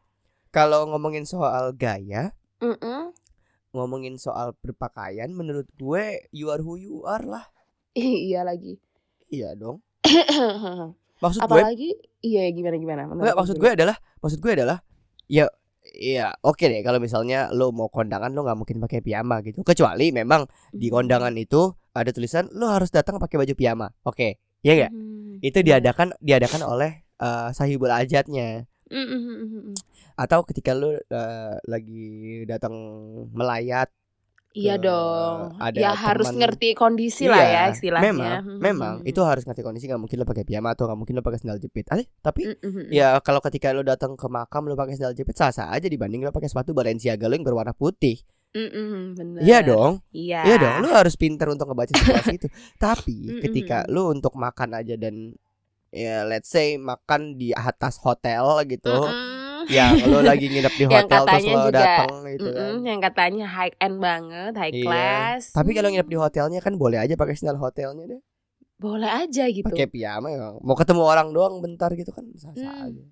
kalau 0.53 0.85
ngomongin 0.93 1.25
soal 1.25 1.73
gaya 1.73 2.31
ngomongin 3.73 4.21
soal 4.21 4.53
berpakaian 4.61 5.33
menurut 5.33 5.65
gue 5.81 6.29
you 6.29 6.53
are 6.53 6.61
who 6.61 6.77
you 6.77 7.01
are 7.09 7.25
lah. 7.25 7.49
Iya 7.97 8.45
lagi. 8.45 8.77
iya 9.33 9.57
dong 9.57 9.81
maksud 11.23 11.39
gue 11.41 11.47
Apalagi 11.47 11.89
iya 12.19 12.51
gimana 12.51 12.75
gimana. 12.75 13.01
Enggak, 13.07 13.35
maksud 13.39 13.55
gue 13.55 13.71
adalah 13.71 13.95
maksud 14.19 14.39
gue 14.39 14.51
adalah 14.51 14.83
ya 15.25 15.47
ya 15.95 16.35
oke 16.39 16.63
deh 16.63 16.83
kalau 16.83 16.99
misalnya 16.99 17.47
lo 17.51 17.71
mau 17.71 17.87
kondangan 17.87 18.31
lo 18.31 18.43
nggak 18.43 18.57
mungkin 18.57 18.77
pakai 18.79 18.99
piyama 18.99 19.39
gitu 19.43 19.63
kecuali 19.63 20.11
memang 20.11 20.43
di 20.71 20.87
Hmm. 20.87 20.95
kondangan 20.99 21.33
itu 21.35 21.71
ada 21.91 22.11
tulisan 22.11 22.47
lo 22.51 22.67
harus 22.67 22.91
datang 22.91 23.19
pakai 23.19 23.39
baju 23.39 23.53
piyama 23.53 23.87
oke 24.03 24.39
ya 24.59 24.71
enggak 24.73 24.91
Hmm. 24.91 25.39
itu 25.39 25.59
diadakan 25.59 26.15
diadakan 26.19 26.61
oleh 26.63 26.91
eh, 27.19 27.49
sahibul 27.51 27.87
ajatnya 27.87 28.67
Mm, 28.93 28.99
mm, 28.99 29.09
mm, 29.09 29.35
mm, 29.41 29.61
mm. 29.73 29.75
atau 30.15 30.45
ketika 30.45 30.77
lo 30.77 30.93
eh, 30.93 31.55
lagi 31.65 32.05
datang 32.45 32.75
melayat 33.33 33.89
Iya 34.53 34.77
dong. 34.77 35.57
ada 35.57 35.73
ya 35.75 35.91
harus 35.91 36.29
teman- 36.29 36.39
ngerti 36.39 36.67
kondisi 36.73 37.25
lah 37.25 37.41
ya 37.41 37.49
Iya, 37.49 37.61
istilahnya. 37.71 38.05
memang 38.07 38.37
Hmm, 38.39 38.59
memang 38.59 38.93
itu 39.01 39.17
harus 39.19 39.43
ngerti 39.43 39.61
kondisi 39.61 39.85
nggak 39.85 39.97
mungkin 39.97 40.15
lo 40.15 40.25
pakai 40.25 40.43
piyama 40.43 40.71
atau 40.71 40.85
nggak 40.85 40.95
mungkin 40.95 41.13
lo 41.15 41.21
pakai 41.21 41.37
sandal 41.37 41.57
jepit 41.57 41.89
Eh, 41.89 42.05
tapi 42.19 42.41
mm, 42.47 42.57
mm, 42.59 42.71
mm. 42.79 42.89
Ya 42.89 43.17
kalau 43.19 43.41
ketika 43.41 43.69
lo 43.69 43.81
datang 43.81 44.13
ke 44.13 44.27
makam 44.27 44.63
lo 44.63 44.73
pakai 44.73 44.93
sandal 44.93 45.11
jepit 45.11 45.33
sah-sah 45.33 45.67
aja 45.67 45.85
dibanding 45.85 46.21
lo 46.21 46.29
pakai 46.29 46.47
sepatu 46.47 46.71
Balenciaga 46.71 47.25
lo 47.25 47.33
yang 47.33 47.41
berwarna 47.41 47.73
putih. 47.73 48.21
Mm. 48.53 49.41
Iya 49.41 49.59
dong. 49.63 50.05
Iya. 50.11 50.45
Iya 50.45 50.55
dong. 50.55 50.75
Lo 50.79 50.93
harus 50.93 51.13
pintar 51.13 51.49
untuk 51.49 51.65
ngebaca 51.65 51.89
situasi 51.91 52.33
itu. 52.37 52.47
Tapi 52.77 53.17
Mm-mm. 53.27 53.41
ketika 53.41 53.83
lo 53.87 54.07
untuk 54.07 54.33
makan 54.33 54.77
aja 54.77 54.93
dan 54.93 55.33
ya 55.89 56.21
let's 56.23 56.47
say 56.47 56.77
makan 56.77 57.33
di 57.33 57.49
atas 57.49 57.97
hotel 57.97 58.45
gitu. 58.67 58.93
Mm-mm. 58.93 59.41
Yang 59.69 59.93
lo 60.11 60.19
lagi 60.21 60.45
nginep 60.49 60.73
di 60.75 60.85
hotel 60.91 61.21
terus 61.29 61.43
katanya 61.43 61.53
lo 61.53 61.61
juga, 61.69 61.77
datang 61.79 62.11
gitu 62.29 62.49
kan. 62.51 62.71
Mm-mm, 62.73 62.87
yang 62.89 62.99
katanya 62.99 63.45
high 63.47 63.73
end 63.79 63.97
banget, 63.99 64.51
high 64.57 64.73
Iya. 64.73 64.83
class. 64.83 65.43
Tapi 65.53 65.69
kalau 65.71 65.87
Hmm, 65.89 65.95
nginep 65.95 66.09
di 66.09 66.17
hotelnya 66.19 66.59
kan 66.59 66.73
boleh 66.75 66.97
aja 66.99 67.13
pakai 67.15 67.35
sandal 67.37 67.57
hotelnya 67.59 68.05
deh. 68.09 68.21
boleh 68.75 69.07
aja 69.07 69.43
gitu. 69.47 69.63
Pakai 69.63 69.87
piyama 69.87 70.27
ya. 70.27 70.59
Mau 70.59 70.75
ketemu 70.75 71.01
orang 71.07 71.31
doang 71.31 71.63
bentar 71.63 71.87
gitu 71.95 72.11
kan 72.11 72.25
sah-sah 72.35 72.67
Hmm. 72.67 72.87
aja. 72.91 73.03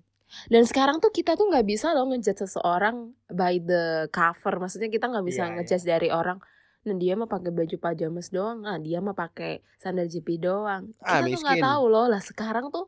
Dan 0.48 0.64
sekarang 0.64 0.96
tuh 1.00 1.12
kita 1.12 1.36
tuh 1.36 1.48
nggak 1.48 1.64
bisa 1.64 1.92
loh 1.92 2.08
ngejudge 2.08 2.44
seseorang 2.44 3.12
by 3.28 3.56
the 3.60 4.08
cover. 4.12 4.60
Maksudnya 4.60 4.88
kita 4.88 5.08
nggak 5.08 5.24
bisa 5.24 5.42
Iya, 5.44 5.52
ngejudge 5.60 5.84
dari 5.84 6.08
orang. 6.12 6.40
Nah 6.82 6.94
dia 6.98 7.14
mah 7.16 7.28
pakai 7.28 7.52
baju 7.52 7.76
pajamas 7.78 8.28
doang. 8.32 8.58
Nah 8.64 8.76
dia 8.80 8.98
mah 9.00 9.16
pakai 9.16 9.60
sandal 9.78 10.08
jepit 10.08 10.40
doang. 10.40 10.92
Ah, 11.00 11.20
Kita 11.20 11.32
tuh 11.32 11.40
nggak 11.40 11.60
tahu 11.62 11.82
loh. 11.88 12.04
Lah 12.12 12.20
sekarang 12.20 12.68
tuh 12.68 12.84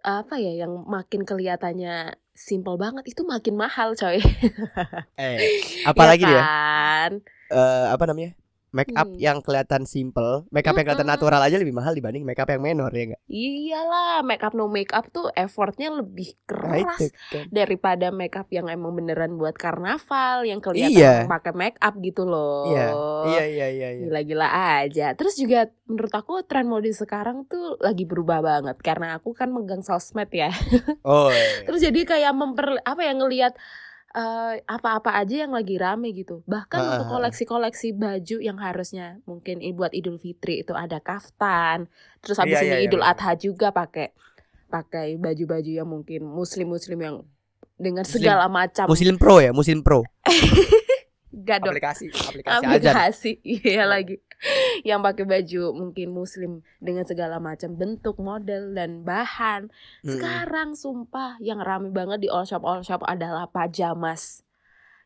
apa 0.00 0.34
ya 0.40 0.64
yang 0.64 0.72
makin 0.88 1.22
kelihatannya 1.28 2.16
simple 2.40 2.80
banget 2.80 3.04
itu 3.04 3.20
makin 3.28 3.54
mahal 3.60 3.92
coy. 3.92 4.16
Eh, 5.20 5.36
apalagi 5.84 6.24
ya 6.24 6.30
dia? 6.32 6.40
kan? 6.40 7.12
eh 7.50 7.86
apa 7.92 8.04
namanya 8.08 8.32
make 8.70 8.90
up 8.92 9.06
Hmm. 9.06 9.18
yang 9.18 9.38
kelihatan 9.38 9.82
simple 9.82 10.46
make 10.48 10.62
up 10.62 10.72
yang 10.72 10.84
kelihatan 10.84 11.06
natural 11.06 11.38
aja 11.38 11.54
lebih 11.54 11.72
mahal 11.72 11.90
dibanding 11.90 12.22
make 12.22 12.38
up 12.38 12.46
yang 12.46 12.60
menor 12.60 12.90
ya 12.90 13.04
enggak 13.08 13.22
Iyalah, 13.26 14.22
make 14.22 14.40
up 14.40 14.52
no 14.52 14.66
make 14.66 14.90
up 14.90 15.08
tuh 15.08 15.26
effortnya 15.32 15.90
lebih 15.90 16.38
nah 16.46 16.76
itu 16.76 16.86
keras 16.86 17.00
kan 17.28 17.44
daripada 17.50 18.06
make 18.08 18.34
up 18.34 18.46
yang 18.48 18.66
emang 18.66 18.92
beneran 18.92 19.34
buat 19.34 19.54
karnaval 19.54 20.42
yang 20.42 20.58
kelihatan 20.58 20.92
Iya. 20.92 21.26
pakai 21.26 21.52
make 21.52 21.78
up 21.78 21.94
gitu 21.96 22.22
loh. 22.22 22.66
iya 22.66 22.86
iya 23.26 23.44
iya 23.44 23.66
iya 23.68 23.88
iya 23.92 24.04
Gila-gila 24.06 24.48
aja. 24.80 25.06
Terus 25.12 25.34
juga 25.34 25.60
menurut 25.84 26.10
aku 26.10 26.42
tren 26.42 26.64
mode 26.64 26.90
sekarang 26.90 27.44
tuh 27.44 27.74
lagi 27.78 28.02
berubah 28.02 28.38
banget 28.40 28.78
karena 28.78 29.14
aku 29.14 29.32
kan 29.32 29.48
megang 29.48 29.80
sosmed 29.80 30.30
ya. 30.30 30.50
oh 31.02 31.28
iya. 31.28 31.62
Terus 31.66 31.80
jadi 31.80 32.00
kayak 32.04 32.32
memper 32.32 32.78
apa 32.80 33.00
ya 33.00 33.12
ngelihat 33.12 33.54
eh, 34.14 34.54
apa-apa 34.66 35.14
aja 35.18 35.46
yang 35.46 35.52
lagi 35.54 35.78
rame 35.78 36.10
gitu. 36.14 36.42
Bahkan 36.46 36.80
Ha, 36.80 36.86
untuk 36.96 37.06
koleksi-koleksi 37.10 37.94
baju 37.94 38.36
yang 38.42 38.58
harusnya 38.58 39.22
mungkin 39.26 39.62
buat 39.74 39.94
Idul 39.94 40.18
Fitri 40.18 40.62
itu 40.62 40.74
ada 40.74 40.98
kaftan. 40.98 41.86
Terus 42.22 42.36
habis 42.38 42.58
Iya, 42.58 42.62
ini 42.62 42.70
iya, 42.70 42.78
iya, 42.82 42.86
Idul. 42.90 43.02
Adha 43.02 43.32
juga 43.38 43.70
pakai 43.70 44.10
pakai 44.70 45.18
baju-baju 45.18 45.70
yang 45.70 45.88
mungkin 45.90 46.22
muslim-muslim 46.22 46.98
yang 47.02 47.16
dengan 47.80 48.04
Muslim. 48.06 48.22
segala 48.22 48.46
macam 48.46 48.86
Muslim 48.86 49.16
Pro 49.16 49.40
ya 49.40 49.50
Muslim 49.50 49.80
Pro 49.82 50.04
Gak 51.46 51.64
dong 51.64 51.74
aplikasi 51.74 52.12
aplikasi 52.12 52.64
aja 52.68 52.90
aplikasi 52.92 53.32
iya 53.66 53.88
lagi 53.88 54.20
yang 54.88 55.04
pakai 55.04 55.24
baju 55.28 55.76
mungkin 55.76 56.12
muslim 56.12 56.52
dengan 56.80 57.04
segala 57.04 57.36
macam 57.38 57.76
bentuk 57.76 58.16
model 58.20 58.72
dan 58.72 59.04
bahan. 59.04 59.68
Sekarang 60.00 60.72
sumpah 60.72 61.36
yang 61.44 61.60
rame 61.60 61.92
banget 61.92 62.24
di 62.24 62.28
all 62.32 62.48
shop 62.48 62.64
all 62.64 62.80
shop 62.80 63.04
adalah 63.04 63.48
pajamas. 63.48 64.42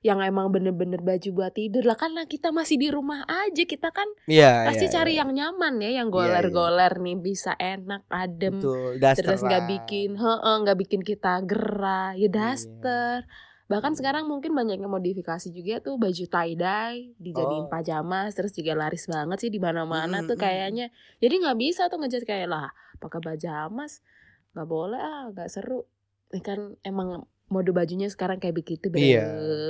Yang 0.04 0.28
emang 0.28 0.52
bener-bener 0.52 1.00
baju 1.00 1.28
buat 1.32 1.56
tidur. 1.56 1.80
Lah 1.88 1.96
karena 1.96 2.28
kita 2.28 2.52
masih 2.52 2.76
di 2.76 2.92
rumah 2.92 3.24
aja 3.24 3.64
kita 3.64 3.88
kan 3.88 4.04
Iya, 4.28 4.68
pasti 4.68 4.84
iya, 4.84 4.92
cari 4.92 5.12
iya. 5.16 5.24
yang 5.24 5.30
nyaman 5.32 5.74
ya 5.80 5.90
yang 6.04 6.08
Iya, 6.12 6.20
iya. 6.20 6.28
goler-goler 6.44 6.92
nih 7.00 7.16
bisa 7.16 7.56
enak 7.56 8.04
adem 8.12 8.60
betul 8.60 9.00
terus 9.00 9.40
nggak 9.40 9.64
bikin 9.64 10.20
heeh 10.20 10.56
nggak 10.60 10.76
bikin 10.76 11.00
kita 11.00 11.40
gerah 11.48 12.12
ya 12.20 12.28
daster 12.28 13.24
bahkan 13.64 13.90
Hmm. 13.90 13.98
sekarang 13.98 14.24
mungkin 14.24 14.52
banyak 14.52 14.76
yang 14.76 14.88
modifikasi 14.88 15.48
juga 15.48 15.80
tuh 15.80 15.96
baju 15.96 16.24
tie 16.24 16.52
dye 16.52 17.16
dijadiin 17.16 17.64
Oh. 17.64 17.70
pajamas 17.70 18.32
terus 18.32 18.52
juga 18.52 18.72
laris 18.74 19.04
banget 19.04 19.38
sih 19.38 19.48
di 19.48 19.56
mana-mana 19.56 20.20
Mm, 20.20 20.26
tuh 20.26 20.34
mm, 20.34 20.42
kayaknya 20.42 20.86
jadi 21.16 21.34
nggak 21.38 21.58
bisa 21.58 21.82
tuh 21.86 21.96
ngejat 21.96 22.22
kayak 22.22 22.46
lah 22.46 22.68
pakai 22.96 23.20
pajamas 23.20 24.04
nggak 24.52 24.66
boleh 24.66 24.96
ah 24.96 25.24
nggak 25.28 25.48
seru 25.48 25.88
Ini 26.26 26.40
kan 26.40 26.60
emang 26.82 27.22
mode 27.46 27.70
bajunya 27.70 28.06
sekarang 28.06 28.36
kayak 28.36 28.56
begitu 28.56 28.88
bre. 28.88 28.98
Iya. 28.98 29.22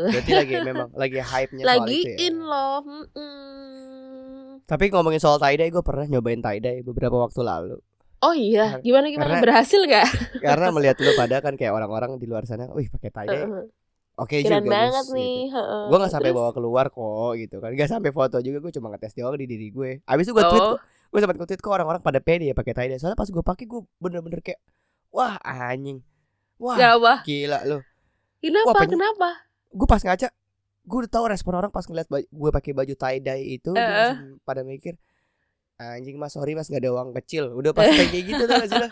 Berarti 0.09 0.33
lagi 0.33 0.55
memang 0.65 0.89
lagi 0.97 1.19
hype-nya 1.21 1.61
soal 1.61 1.71
lagi 1.77 1.99
itu 1.99 2.09
ya. 2.09 2.17
in 2.25 2.37
loh 2.41 2.81
mm-mm. 2.81 4.65
Tapi 4.65 4.85
ngomongin 4.89 5.19
soal 5.19 5.37
tie 5.37 5.55
dye, 5.55 5.69
gue 5.69 5.83
pernah 5.83 6.07
nyobain 6.07 6.41
tie 6.41 6.57
dye 6.59 6.81
beberapa 6.81 7.21
waktu 7.21 7.41
lalu. 7.43 7.77
oh 8.19 8.33
iya 8.33 8.81
gimana 8.81 9.07
gimana 9.07 9.37
Karena- 9.37 9.45
berhasil 9.45 9.77
nggak 9.79 10.09
Karena 10.41 10.73
melihat 10.73 10.97
lu 10.97 11.13
pada 11.13 11.37
kan 11.39 11.53
kayak 11.53 11.69
orang-orang 11.71 12.17
di 12.17 12.25
luar 12.25 12.43
sana, 12.45 12.73
wih 12.73 12.89
pakai 12.89 13.11
tie 13.13 13.27
dye, 13.29 13.45
oke 14.15 14.37
juga. 14.39 14.59
keren 14.59 14.65
banget 14.67 15.05
Gus," 15.05 15.15
nih 15.15 15.37
Gitu. 15.49 15.63
Gue 15.91 15.97
gak 15.99 16.13
sampai 16.13 16.31
Terus? 16.31 16.39
bawa 16.39 16.51
keluar 16.55 16.87
kok 16.89 17.31
gitu 17.37 17.57
kan. 17.59 17.71
Gak 17.75 17.91
sampai 17.91 18.11
foto 18.11 18.37
juga, 18.39 18.59
gue 18.63 18.73
cuma 18.73 18.89
ngetes 18.91 19.13
doang 19.15 19.35
di 19.35 19.47
diri 19.47 19.69
gue. 19.71 19.91
Abis 20.05 20.25
itu 20.27 20.33
gue 20.33 20.45
tweet, 20.45 20.63
oh 20.63 20.79
gue 21.11 21.19
sempat 21.23 21.37
tweet 21.39 21.63
kok 21.63 21.71
orang-orang 21.71 22.03
pada 22.03 22.19
pede 22.19 22.51
ya 22.51 22.55
pakai 22.55 22.75
tie 22.75 22.89
dye. 22.91 22.99
Soalnya 22.99 23.15
pas 23.15 23.31
gue 23.31 23.43
pakai 23.43 23.65
gue 23.65 23.81
bener-bener 23.99 24.43
kayak, 24.43 24.59
wah 25.11 25.39
anjing, 25.41 26.03
wah 26.59 26.75
nggak 26.75 26.93
apa 26.99 27.15
gila 27.23 27.59
lu. 27.67 27.79
kenapa 28.39 28.67
Wah, 28.67 28.75
pengen- 28.83 28.99
kenapa 28.99 29.29
Gue 29.75 29.87
pas 29.87 29.99
ngaca, 29.99 30.29
gue 30.85 30.99
udah 31.03 31.11
tahu 31.11 31.25
respon 31.27 31.55
orang 31.55 31.71
pas 31.71 31.83
ngeliat 31.83 32.07
gue 32.11 32.51
pakai 32.55 32.71
baju 32.75 32.95
tie 32.95 33.19
dye 33.19 33.59
itu, 33.59 33.71
langsung 33.75 34.39
pada 34.43 34.63
mikir, 34.63 34.95
anjing 35.79 36.17
mas 36.17 36.33
sorry 36.35 36.55
mas 36.55 36.71
gak 36.71 36.83
ada 36.83 36.95
uang 36.95 37.11
kecil. 37.23 37.51
Udah 37.55 37.75
pas 37.75 37.87
kayak 37.91 38.11
gitu 38.31 38.43
tuh 38.47 38.65
sih? 38.67 38.89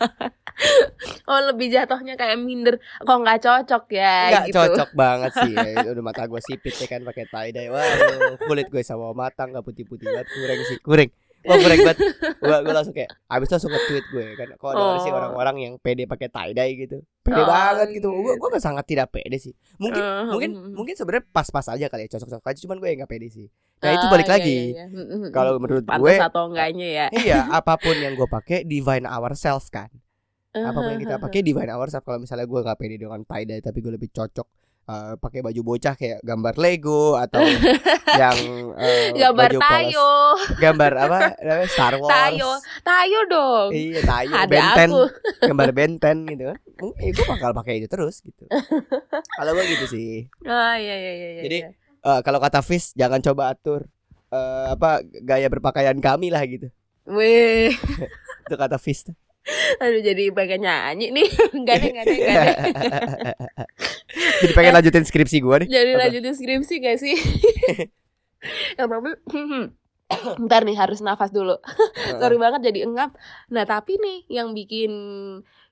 Oh 1.25 1.39
lebih 1.49 1.73
jatuhnya 1.73 2.13
kayak 2.13 2.37
minder 2.37 2.77
Kok 3.01 3.17
nggak 3.25 3.41
cocok 3.41 3.83
ya 3.89 4.29
Nggak 4.29 4.45
gitu 4.51 4.55
cocok 4.59 4.89
banget 5.01 5.31
sih 5.41 5.53
ya. 5.55 5.81
Udah 5.89 6.03
mata 6.05 6.23
gue 6.29 6.41
sipit 6.43 6.75
ya 6.77 6.87
kan 6.87 7.01
pakai 7.01 7.25
tie 7.25 7.49
dye 7.51 7.67
Waduh 7.73 8.37
kulit 8.45 8.67
gue 8.69 8.83
sama 8.85 9.11
matang 9.17 9.49
gak 9.55 9.65
putih-putih 9.65 10.07
banget 10.13 10.27
Kurang 10.29 10.59
sih 10.69 10.77
Kuring 10.83 11.09
Wah 11.43 11.57
kurang 11.57 11.79
banget. 11.81 11.97
Gue 12.43 12.57
gue 12.59 12.73
langsung 12.73 12.95
kayak 12.95 13.09
Abis 13.27 13.45
itu 13.45 13.53
langsung 13.53 13.71
nge-tweet 13.71 14.05
gue 14.09 14.25
kan. 14.33 14.47
Kok 14.55 14.69
ada 14.69 14.79
Oh. 14.79 14.97
sih 14.99 15.11
orang-orang 15.11 15.55
yang 15.59 15.73
pede 15.77 16.03
pakai 16.03 16.27
tie 16.27 16.51
dye 16.51 16.73
gitu. 16.79 16.97
Pede 17.19 17.39
Oh, 17.39 17.45
banget 17.45 17.87
gitu. 17.93 18.07
Gue 18.09 18.33
gitu. 18.33 18.47
gue 18.47 18.59
sangat 18.59 18.85
tidak 18.87 19.07
pede 19.09 19.37
sih. 19.37 19.53
Mungkin 19.75 19.99
Eh, 19.99 20.23
mungkin 20.27 20.49
mm, 20.51 20.63
mm. 20.63 20.73
mungkin 20.73 20.93
sebenarnya 20.95 21.23
pas-pas 21.29 21.67
aja 21.67 21.85
kali 21.85 22.05
ya 22.05 22.09
Cocok-cocok 22.11 22.47
aja 22.47 22.59
Cuman 22.63 22.77
gue 22.79 22.87
yang 22.87 22.99
gak 23.03 23.11
pede 23.11 23.27
sih. 23.27 23.47
Nah 23.79 23.91
itu 23.91 24.05
Ah, 24.05 24.11
balik 24.11 24.27
iya, 24.27 24.33
lagi. 24.33 24.55
iya, 24.55 24.71
iya. 24.71 24.85
Mm, 24.87 24.95
mm, 24.95 25.07
mm. 25.19 25.31
Kalau 25.31 25.51
menurut 25.59 25.83
Pantes 25.83 26.01
gue 26.01 26.15
atau 26.17 26.43
enggaknya 26.47 26.87
ya. 26.87 27.05
Iya 27.23 27.39
apa 27.59 27.73
pun 27.75 27.95
yang 27.95 28.13
gue 28.15 28.27
pakai 28.27 28.63
Divine 28.63 29.05
ourselves 29.05 29.67
kan. 29.67 29.91
Apa 30.53 30.79
pun 30.79 30.89
yang 30.91 31.01
kita 31.01 31.17
pakai 31.17 31.41
divine 31.41 31.73
ourselves. 31.73 32.05
Kalau 32.05 32.21
misalnya 32.21 32.45
gue 32.45 32.59
nggak 32.61 32.77
pede 32.77 32.95
dengan 32.95 33.25
tie 33.25 33.43
dye 33.43 33.57
tapi 33.57 33.81
gue 33.81 33.89
lebih 33.89 34.13
cocok 34.13 34.47
eh, 34.83 35.13
pakai 35.15 35.39
baju 35.39 35.61
bocah 35.65 35.93
kayak 35.93 36.19
gambar 36.19 36.53
Lego 36.55 37.15
atau 37.15 37.39
yang 38.21 38.37
eh, 38.75 39.11
Gambar 39.13 39.49
baju 39.49 39.57
polos- 39.57 39.69
tayo. 39.69 40.09
gambar 40.55 40.91
apa 40.99 41.17
namanya 41.37 41.67
Star 41.67 41.93
Wars. 42.01 42.09
Tayo 42.09 42.49
Tayo 42.81 43.19
dong. 43.25 43.69
Iya 43.69 44.01
tayo 44.01 44.31
Ada 44.33 44.49
benten. 44.49 44.89
aku. 44.89 45.01
Gambar 45.49 45.69
benten 45.71 46.17
gitu 46.27 46.43
kan. 46.45 46.57
Eh, 46.97 47.09
gue 47.09 47.25
bakal 47.25 47.51
pakai 47.53 47.73
itu 47.77 47.87
terus 47.87 48.19
gitu. 48.19 48.43
Kalau 49.31 49.51
gue 49.51 49.65
gitu 49.69 49.85
sih. 49.89 50.27
Ah 50.43 50.75
iya 50.75 50.93
iya 50.93 51.11
iya 51.13 51.29
iya, 51.29 51.41
Jadi, 51.41 51.57
iya. 51.61 51.69
Eh, 52.03 52.19
kalau 52.21 52.37
kata 52.37 52.59
Fis 52.59 52.91
jangan 52.93 53.19
coba 53.19 53.49
atur 53.49 53.87
eh, 54.29 54.65
apa 54.69 54.99
gaya 55.21 55.47
berpakaian 55.47 55.95
kami 55.97 56.27
lah 56.27 56.43
gitu. 56.43 56.67
Wih. 57.05 57.71
Itu 58.43 58.55
kata 58.55 58.75
Fis 58.75 59.03
tuh. 59.03 59.15
Aduh 59.81 60.01
jadi 60.03 60.23
pengen 60.33 60.65
nyanyi 60.65 61.07
nih. 61.13 61.27
Enggak 61.57 61.75
deh 61.81 61.89
enggak 61.93 62.05
deh 62.09 62.17
enggak 62.19 62.37
deh. 62.41 62.49
Jadi 64.43 64.51
pengen 64.53 64.73
lanjutin 64.77 65.05
skripsi 65.07 65.37
gue 65.41 65.55
nih. 65.65 65.69
Jadi 65.71 65.91
Apa? 65.95 66.01
lanjutin 66.05 66.35
skripsi 66.35 66.75
gak 66.83 66.97
sih? 67.01 67.15
Ya 68.75 68.91
tapi 68.91 69.15
Ntar 70.43 70.61
nih 70.67 70.75
harus 70.75 70.99
nafas 70.99 71.31
dulu. 71.31 71.55
Sorry 72.19 72.35
banget 72.35 72.67
jadi 72.67 72.83
engap 72.83 73.15
Nah 73.55 73.63
tapi 73.63 73.95
nih 73.95 74.27
yang 74.27 74.51
bikin 74.51 74.91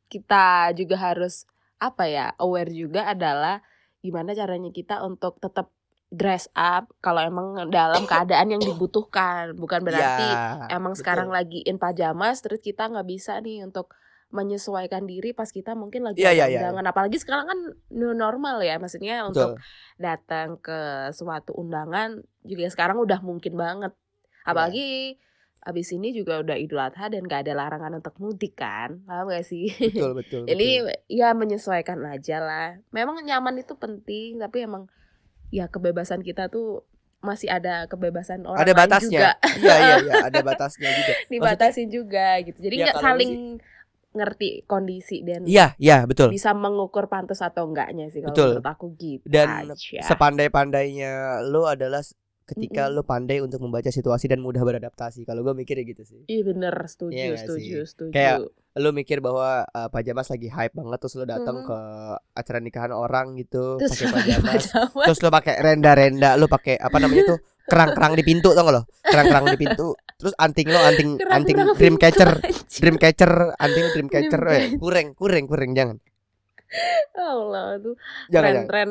kita 0.07 0.71
juga 0.79 0.95
harus 1.11 1.43
Apa 1.83 2.07
ya 2.07 2.31
aware 2.39 2.71
juga 2.71 3.11
adalah 3.11 3.59
Gimana 3.99 4.31
caranya 4.31 4.71
kita 4.71 5.03
untuk 5.03 5.35
tetap 5.43 5.67
dress 6.11 6.51
up 6.53 6.91
Kalau 6.99 7.23
emang 7.23 7.71
dalam 7.71 8.03
keadaan 8.03 8.51
yang 8.51 8.59
dibutuhkan. 8.59 9.55
Bukan 9.55 9.81
berarti 9.81 10.27
Ya, 10.27 10.67
emang 10.69 10.93
betul. 10.93 11.01
sekarang 11.01 11.29
lagi 11.31 11.63
in 11.63 11.79
pajamas 11.79 12.43
Terus 12.43 12.59
kita 12.59 12.91
nggak 12.91 13.07
bisa 13.07 13.39
nih 13.39 13.63
untuk 13.63 13.95
menyesuaikan 14.31 15.03
diri 15.03 15.35
pas 15.35 15.47
kita 15.47 15.75
mungkin 15.75 16.07
lagi 16.07 16.23
Iya, 16.23 16.31
ada 16.31 16.35
iya, 16.37 16.45
iya, 16.47 16.59
undangan. 16.63 16.87
apalagi 16.87 17.19
sekarang 17.19 17.45
kan 17.51 17.59
new 17.91 18.15
normal 18.15 18.63
ya 18.63 18.79
maksudnya 18.79 19.27
betul. 19.27 19.27
untuk 19.27 19.49
datang 19.99 20.55
ke 20.55 20.79
suatu 21.11 21.51
undangan 21.51 22.15
juga 22.41 22.71
sekarang 22.71 22.95
udah 22.99 23.19
mungkin 23.19 23.59
banget. 23.59 23.91
Apalagi 24.41 25.19
abis 25.61 25.93
ini 25.93 26.09
juga 26.09 26.41
udah 26.41 26.57
idul 26.57 26.79
adha 26.79 27.05
dan 27.05 27.27
gak 27.27 27.45
ada 27.45 27.53
larangan 27.53 27.99
untuk 27.99 28.17
mudik 28.17 28.57
kan 28.57 29.03
paham 29.05 29.29
gak 29.29 29.43
sih? 29.43 29.67
Betul 29.69 30.15
betul 30.23 30.41
jadi 30.47 30.69
betul. 30.89 31.11
ya 31.11 31.29
menyesuaikan 31.35 31.99
aja 32.07 32.39
lah. 32.39 32.67
Memang 32.89 33.21
nyaman 33.21 33.59
itu 33.59 33.75
penting 33.75 34.39
tapi 34.39 34.63
emang 34.63 34.87
ya 35.51 35.67
kebebasan 35.67 36.23
kita 36.23 36.47
tuh 36.47 36.81
masih 37.21 37.53
ada 37.53 37.85
kebebasan 37.85 38.41
orang 38.49 38.65
ada 38.65 38.73
lain 38.73 38.81
batasnya. 38.81 39.11
juga. 39.13 39.29
Iya 39.61 39.75
iya 39.77 39.95
iya 40.01 40.13
ada 40.31 40.39
batasnya 40.41 40.89
juga. 40.89 41.13
Dibatasin 41.29 41.87
juga 41.93 42.27
gitu. 42.41 42.57
Jadi 42.57 42.75
Ya, 42.75 42.83
nggak 42.89 42.95
kalau 42.97 43.05
saling 43.13 43.31
ngerti 44.11 44.67
kondisi 44.67 45.23
dan 45.23 45.47
iya 45.47 45.71
iya 45.79 46.03
betul. 46.03 46.27
bisa 46.27 46.51
mengukur 46.51 47.07
pantas 47.07 47.39
atau 47.39 47.63
enggaknya 47.63 48.11
sih 48.11 48.19
kalau 48.19 48.35
Betul. 48.35 48.49
menurut 48.59 48.67
aku 48.67 48.85
gitu 48.99 49.23
Dan 49.23 49.71
sepandai-pandainya 50.03 51.39
lo 51.47 51.63
adalah 51.63 52.03
ketika 52.51 52.85
Mm-mm. 52.85 52.97
lo 52.97 53.03
pandai 53.03 53.39
untuk 53.39 53.59
membaca 53.59 53.87
situasi 53.87 54.27
dan 54.27 54.39
mudah 54.39 54.59
beradaptasi. 54.59 55.23
Kalau 55.23 55.39
gue 55.41 55.55
mikirnya 55.55 55.87
gitu 55.87 56.03
sih. 56.03 56.19
Iya 56.25 56.43
bener. 56.45 56.75
Setuju 56.83 57.15
nggak 57.15 57.39
setuju 57.39 57.77
sih? 57.79 57.87
setuju. 57.87 58.11
Kayak- 58.11 58.51
lo 58.71 58.95
mikir 58.95 59.19
bahwa 59.19 59.67
uh, 59.67 59.91
pajamas 59.91 60.31
lagi 60.31 60.47
hype 60.47 60.71
banget 60.71 60.95
terus 60.97 61.19
lo 61.19 61.27
datang 61.27 61.59
Mm. 61.59 61.67
ke 61.67 61.79
acara 62.31 62.59
nikahan 62.59 62.93
orang 62.95 63.35
gitu 63.35 63.75
pakai 63.75 64.07
pajamas 64.07 64.63
pajamas 64.71 65.03
terus 65.03 65.19
lo 65.19 65.29
pakai 65.29 65.53
renda-renda 65.59 66.39
lo 66.39 66.47
pakai 66.47 66.79
apa 66.79 66.95
namanya 66.95 67.35
tuh 67.35 67.39
kerang-kerang 67.67 68.15
di 68.15 68.23
pintu 68.23 68.51
tau 68.51 68.63
gak 68.63 68.71
lo? 68.71 68.83
Kerang-kerang 69.01 69.45
di 69.51 69.59
pintu. 69.59 69.91
Terus 70.15 70.31
anting 70.37 70.67
lo 70.67 70.79
anting 70.79 71.09
anting 71.19 71.57
dream 71.75 71.95
catcher 71.97 72.39
dream 72.69 72.95
catcher 72.95 73.51
anting 73.57 73.85
dream 73.91 74.07
catcher 74.07 74.39
eh, 74.47 74.79
kurang 74.79 75.19
kurang 75.19 75.51
kurang 75.51 75.75
jangan 75.75 75.99
Allah 77.13 77.75
tuh 77.77 77.95
tren-tren 78.27 78.89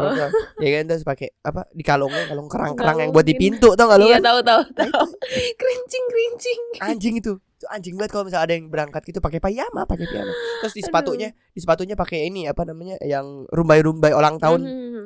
ya 0.59 0.69
kan 0.73 0.85
terus 0.85 1.03
pakai 1.03 1.29
apa 1.41 1.61
di 1.71 1.83
kalungnya 1.83 2.25
kalung 2.27 2.47
kerang-kerang 2.47 2.97
yang 2.99 3.11
buat 3.11 3.23
di 3.23 3.35
pintu 3.35 3.73
tau 3.73 3.87
gak 3.87 3.97
lo 3.97 4.07
Iya 4.07 4.19
kan? 4.19 4.23
tahu 4.25 4.39
tahu 4.43 4.63
tahu. 4.73 5.05
Kerincing 5.53 6.05
kerincing. 6.07 6.61
anjing 6.81 7.15
itu 7.17 7.33
anjing 7.67 7.95
banget 7.95 8.11
kalau 8.11 8.25
misalnya 8.25 8.45
ada 8.45 8.55
yang 8.55 8.67
berangkat 8.67 9.03
gitu 9.05 9.19
pakai 9.19 9.37
payama 9.37 9.85
pakai 9.85 10.07
piyama 10.07 10.33
terus 10.59 10.73
di 10.73 10.81
Aduh. 10.81 10.89
sepatunya 10.89 11.29
di 11.47 11.61
sepatunya 11.61 11.95
pakai 11.95 12.25
ini 12.25 12.45
apa 12.45 12.65
namanya 12.65 12.97
yang 13.01 13.45
rumbai-rumbai 13.47 14.11
ulang 14.11 14.37
tahun 14.37 14.61
Mhm. 14.61 15.05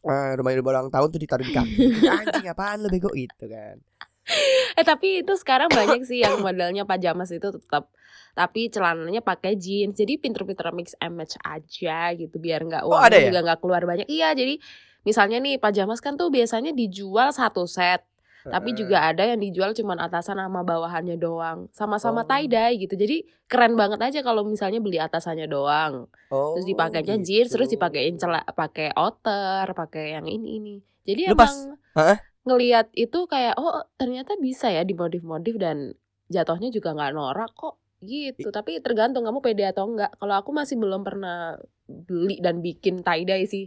Eh, 0.00 0.32
rumbai-rumbai 0.34 0.72
ulang 0.72 0.88
tahun 0.88 1.08
tuh 1.08 1.18
ditaruh 1.18 1.42
di 1.42 1.50
kaki 1.50 1.74
anjing 2.22 2.46
apaan 2.46 2.78
lo 2.78 2.88
bego 2.88 3.10
gitu 3.10 3.46
kan 3.46 3.78
Eh 4.74 4.84
tapi 4.84 5.20
itu 5.20 5.32
sekarang 5.34 5.68
banyak 5.68 6.04
sih 6.04 6.20
yang 6.20 6.38
modelnya 6.38 6.84
pajamas 6.84 7.28
itu 7.28 7.48
tetap 7.48 7.88
tapi 8.32 8.68
celananya 8.68 9.18
pakai 9.18 9.54
jeans. 9.54 9.92
Jadi 9.92 10.14
pinter-pinter 10.16 10.70
mix 10.70 10.94
and 10.96 11.14
match 11.14 11.34
aja 11.40 12.12
gitu 12.12 12.36
biar 12.36 12.62
nggak 12.62 12.82
Oh, 12.82 12.94
uangnya 12.94 13.06
ada 13.06 13.18
ya? 13.18 13.26
juga 13.26 13.40
nggak 13.44 13.58
keluar 13.58 13.82
banyak. 13.82 14.06
Iya, 14.06 14.30
jadi 14.32 14.54
misalnya 15.02 15.38
nih 15.38 15.56
pajamas 15.56 15.98
kan 15.98 16.14
tuh 16.14 16.28
biasanya 16.28 16.70
dijual 16.70 17.30
satu 17.30 17.64
set. 17.64 18.04
Tapi 18.40 18.72
juga 18.72 19.04
ada 19.04 19.20
yang 19.22 19.36
dijual 19.36 19.72
cuman 19.72 20.00
atasan 20.00 20.38
sama 20.38 20.62
bawahannya 20.62 21.16
doang. 21.16 21.68
Sama-sama 21.68 22.22
Oh. 22.22 22.26
tie 22.26 22.48
dye 22.48 22.80
gitu. 22.80 22.94
Jadi 22.94 23.20
keren 23.44 23.76
banget 23.76 24.00
aja 24.00 24.20
kalau 24.22 24.40
misalnya 24.40 24.78
beli 24.78 24.96
atasannya 24.96 25.44
doang. 25.44 26.08
oh, 26.30 26.56
Terus 26.56 26.64
dipakainya 26.64 27.20
jeans, 27.20 27.50
terus 27.50 27.68
gitu. 27.68 27.76
dipakein 27.76 28.16
celak 28.16 28.48
pakai 28.48 28.94
outer, 28.94 29.68
pakai 29.68 30.16
yang 30.16 30.24
ini 30.24 30.48
ini. 30.56 30.74
Jadi 31.04 31.28
Lu 31.28 31.36
pas- 31.36 31.52
emang 31.52 32.16
Hah? 32.48 32.50
ngelihat 32.56 32.86
itu 32.96 33.28
kayak 33.28 33.60
oh 33.60 33.84
ternyata 34.00 34.40
bisa 34.40 34.72
ya 34.72 34.82
dimodif-modif 34.82 35.60
dan 35.60 35.92
jatuhnya 36.32 36.72
juga 36.72 36.96
nggak 36.96 37.12
norak 37.12 37.52
kok 37.52 37.76
gitu. 38.02 38.48
Tapi 38.48 38.78
tergantung 38.80 39.26
kamu 39.26 39.42
pede 39.42 39.68
atau 39.68 39.90
enggak. 39.90 40.14
Kalau 40.16 40.34
aku 40.38 40.50
masih 40.54 40.78
belum 40.78 41.02
pernah 41.02 41.58
beli 41.88 42.38
dan 42.38 42.62
bikin 42.62 43.02
tie 43.02 43.26
dye 43.26 43.46
sih. 43.48 43.66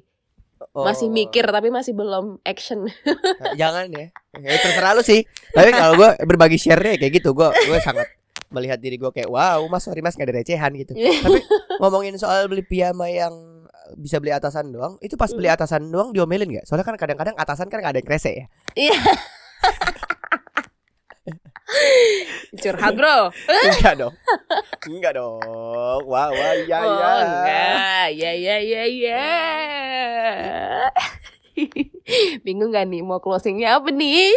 Oh. 0.77 0.85
Masih 0.85 1.09
mikir 1.09 1.41
tapi 1.49 1.73
masih 1.73 1.97
belum 1.97 2.37
action. 2.45 2.85
Nah, 2.85 3.53
Jangan 3.57 3.89
ya. 3.89 4.07
Ya 4.37 4.57
terserah 4.61 4.93
lu 4.93 5.01
sih. 5.01 5.25
Tapi 5.51 5.73
kalau 5.73 5.97
gue 5.97 6.09
berbagi 6.21 6.61
share 6.61 7.01
kayak 7.01 7.11
gitu, 7.17 7.33
gue 7.33 7.49
gue 7.49 7.79
sangat 7.81 8.07
melihat 8.51 8.77
diri 8.77 8.99
gue 8.99 9.09
kayak 9.15 9.31
wow 9.31 9.63
mas 9.71 9.87
sorry 9.87 10.03
mas 10.03 10.13
gak 10.13 10.29
ada 10.29 10.43
recehan 10.43 10.71
gitu. 10.77 10.93
Tapi 10.93 11.39
ngomongin 11.81 12.19
soal 12.19 12.45
beli 12.45 12.61
piyama 12.61 13.09
yang 13.09 13.60
bisa 13.97 14.19
beli 14.19 14.31
atasan 14.35 14.71
doang, 14.71 14.95
itu 15.03 15.15
pas 15.19 15.31
beli 15.31 15.49
atasan 15.51 15.89
doang 15.91 16.11
diomelin 16.15 16.47
nggak? 16.47 16.65
Soalnya 16.67 16.85
kan 16.87 16.95
kadang-kadang 16.95 17.35
atasan 17.35 17.67
kan 17.67 17.79
gak 17.83 17.95
ada 17.95 17.99
yang 17.99 18.07
krese 18.07 18.31
ya. 18.31 18.45
Iya. 18.77 18.97
Curhat, 22.61 22.93
Bro. 22.99 23.31
Enggak 23.47 23.95
dong. 23.95 24.13
Enggak 24.91 25.13
dong. 25.15 25.39
Wah 26.03 26.27
wah 26.29 26.53
iya 26.59 26.77
oh, 26.83 26.91
iya. 26.91 27.11
enggak. 27.23 28.07
Ya 28.19 28.31
ya 28.35 28.57
ya 28.59 28.83
ya. 28.91 29.23
Bingung 32.43 32.75
gak 32.75 32.91
nih 32.91 32.99
mau 32.99 33.23
closingnya 33.23 33.79
apa 33.79 33.87
nih? 33.93 34.35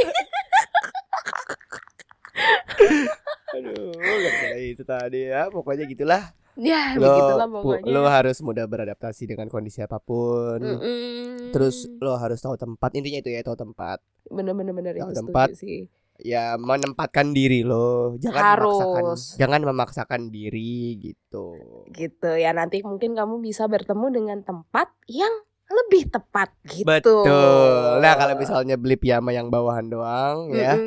Aduh, 3.54 3.94
gara-gara 3.98 4.58
itu 4.62 4.82
tadi 4.86 5.20
ya. 5.30 5.50
Pokoknya 5.50 5.86
gitulah. 5.90 6.22
Ya, 6.60 6.94
Lo, 6.94 7.02
begitulah 7.10 7.48
pokoknya. 7.50 7.90
lo 7.90 8.02
harus 8.06 8.38
mudah 8.38 8.64
beradaptasi 8.64 9.26
dengan 9.26 9.50
kondisi 9.50 9.82
apa 9.82 9.98
pun. 9.98 10.62
Mm-mm. 10.62 11.50
Terus 11.50 11.90
lo 11.98 12.14
harus 12.14 12.38
tahu 12.38 12.54
tempat. 12.54 12.94
Intinya 12.94 13.18
itu 13.18 13.30
ya, 13.30 13.42
tahu 13.42 13.58
tempat. 13.58 13.98
bener-bener 14.24 14.72
bener 14.72 14.92
Tahu 14.96 15.10
itu 15.10 15.18
tempat. 15.18 15.48
sih. 15.52 15.90
Ya, 16.16 16.54
menempatkan 16.54 17.34
diri 17.34 17.60
lo. 17.60 18.14
Jangan 18.16 18.38
Harus. 18.54 18.78
memaksakan 18.78 19.04
jangan 19.34 19.60
memaksakan 19.66 20.22
diri 20.30 20.94
gitu. 20.96 21.58
Gitu 21.90 22.30
ya 22.32 22.54
nanti 22.54 22.80
mungkin 22.80 23.18
kamu 23.18 23.42
bisa 23.42 23.66
bertemu 23.66 24.06
dengan 24.14 24.38
tempat 24.40 24.94
yang 25.04 25.34
lebih 25.66 26.06
tepat 26.08 26.54
gitu. 26.64 26.86
Betul. 26.86 27.98
Nah, 27.98 28.14
kalau 28.14 28.36
misalnya 28.36 28.76
beli 28.76 28.94
piyama 28.94 29.34
yang 29.34 29.50
bawahan 29.50 29.90
doang 29.90 30.54
ya. 30.54 30.78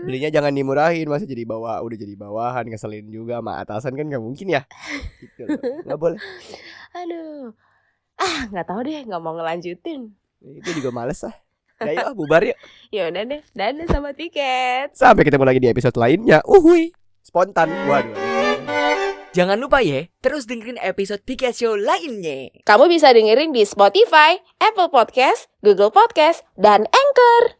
Belinya 0.00 0.30
jangan 0.32 0.52
dimurahin 0.54 1.06
masa 1.06 1.28
jadi 1.28 1.44
bawa 1.44 1.84
udah 1.84 1.98
jadi 1.98 2.14
bawahan 2.16 2.64
ngeselin 2.68 3.06
juga 3.12 3.38
sama 3.38 3.60
atasan 3.60 3.92
kan 3.94 4.06
nggak 4.08 4.22
mungkin 4.22 4.46
ya. 4.48 4.62
Gitu 5.20 5.44
loh. 5.44 5.60
Nggak 5.84 5.98
boleh. 6.00 6.20
Aduh. 6.96 7.52
Ah, 8.20 8.40
nggak 8.52 8.66
tahu 8.68 8.80
deh, 8.84 9.00
nggak 9.04 9.22
mau 9.22 9.32
ngelanjutin. 9.36 10.12
Itu 10.40 10.70
juga 10.76 10.92
males 10.92 11.24
ah. 11.24 11.36
Ya 11.80 12.04
yuk 12.04 12.12
bubar 12.16 12.44
yuk. 12.44 12.56
Ya 12.96 13.08
udah 13.08 13.22
deh, 13.24 13.40
dadah 13.56 13.86
sama 13.88 14.12
tiket. 14.12 14.92
Sampai 14.92 15.24
ketemu 15.24 15.44
lagi 15.48 15.60
di 15.62 15.68
episode 15.72 15.96
lainnya. 15.96 16.44
Uhui. 16.44 16.92
Spontan. 17.24 17.68
Waduh. 17.88 18.16
Jangan 19.30 19.62
lupa 19.62 19.78
ya, 19.78 20.10
terus 20.18 20.50
dengerin 20.50 20.74
episode 20.82 21.22
Pika 21.22 21.54
Show 21.54 21.78
lainnya. 21.78 22.50
Kamu 22.66 22.90
bisa 22.90 23.14
dengerin 23.14 23.54
di 23.54 23.62
Spotify, 23.62 24.42
Apple 24.58 24.90
Podcast, 24.90 25.46
Google 25.62 25.94
Podcast, 25.94 26.42
dan 26.58 26.82
Anchor. 26.90 27.59